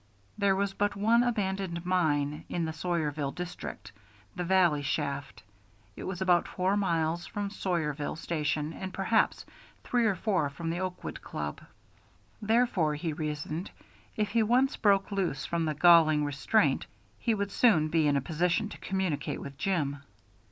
There 0.35 0.55
was 0.55 0.73
but 0.73 0.95
one 0.95 1.21
abandoned 1.21 1.85
mine 1.85 2.43
in 2.49 2.65
the 2.65 2.73
Sawyerville 2.73 3.35
district, 3.35 3.91
the 4.35 4.43
Valley 4.43 4.81
Shaft; 4.81 5.43
it 5.95 6.05
was 6.05 6.21
about 6.23 6.47
four 6.47 6.75
miles 6.75 7.27
from 7.27 7.51
Sawyerville 7.51 8.17
station 8.17 8.73
and 8.73 8.95
perhaps 8.95 9.45
three 9.83 10.07
or 10.07 10.15
four 10.15 10.49
from 10.49 10.71
the 10.71 10.79
Oakwood 10.79 11.21
Club. 11.21 11.61
Therefore, 12.41 12.95
he 12.95 13.13
reasoned, 13.13 13.69
if 14.17 14.29
he 14.31 14.41
once 14.41 14.75
broke 14.75 15.11
loose 15.11 15.45
from 15.45 15.65
this 15.65 15.77
galling 15.77 16.25
restraint, 16.25 16.87
he 17.19 17.35
would 17.35 17.51
soon 17.51 17.87
be 17.89 18.07
in 18.07 18.17
a 18.17 18.21
position 18.21 18.69
to 18.69 18.79
communicate 18.79 19.39
with 19.39 19.55
Jim. 19.55 20.01